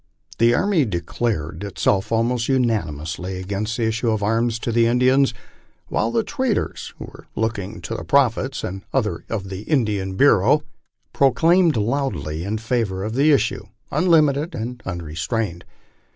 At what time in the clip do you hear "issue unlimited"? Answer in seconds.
13.31-14.55